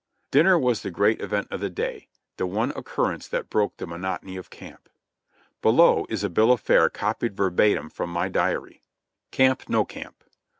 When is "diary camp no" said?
8.27-9.85